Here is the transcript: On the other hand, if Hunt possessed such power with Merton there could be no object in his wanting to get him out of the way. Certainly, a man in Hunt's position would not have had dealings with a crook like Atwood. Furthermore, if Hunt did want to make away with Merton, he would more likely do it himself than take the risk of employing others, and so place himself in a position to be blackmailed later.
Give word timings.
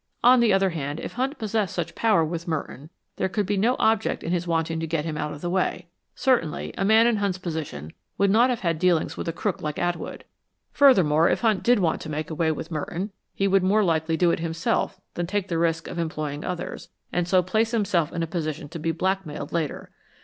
On 0.23 0.39
the 0.39 0.51
other 0.51 0.71
hand, 0.71 0.99
if 0.99 1.13
Hunt 1.13 1.37
possessed 1.37 1.75
such 1.75 1.93
power 1.93 2.25
with 2.25 2.47
Merton 2.47 2.89
there 3.17 3.29
could 3.29 3.45
be 3.45 3.55
no 3.55 3.75
object 3.77 4.23
in 4.23 4.31
his 4.31 4.47
wanting 4.47 4.79
to 4.79 4.87
get 4.87 5.05
him 5.05 5.15
out 5.15 5.31
of 5.31 5.41
the 5.41 5.47
way. 5.51 5.89
Certainly, 6.15 6.73
a 6.75 6.83
man 6.83 7.05
in 7.05 7.17
Hunt's 7.17 7.37
position 7.37 7.93
would 8.17 8.31
not 8.31 8.49
have 8.49 8.61
had 8.61 8.79
dealings 8.79 9.15
with 9.15 9.27
a 9.27 9.31
crook 9.31 9.61
like 9.61 9.77
Atwood. 9.77 10.23
Furthermore, 10.73 11.29
if 11.29 11.41
Hunt 11.41 11.61
did 11.61 11.77
want 11.77 12.01
to 12.01 12.09
make 12.09 12.31
away 12.31 12.51
with 12.51 12.71
Merton, 12.71 13.11
he 13.35 13.47
would 13.47 13.61
more 13.61 13.83
likely 13.83 14.17
do 14.17 14.31
it 14.31 14.39
himself 14.39 14.99
than 15.13 15.27
take 15.27 15.49
the 15.49 15.59
risk 15.59 15.87
of 15.87 15.99
employing 15.99 16.43
others, 16.43 16.89
and 17.13 17.27
so 17.27 17.43
place 17.43 17.69
himself 17.69 18.11
in 18.11 18.23
a 18.23 18.25
position 18.25 18.69
to 18.69 18.79
be 18.79 18.91
blackmailed 18.91 19.53
later. 19.53 19.91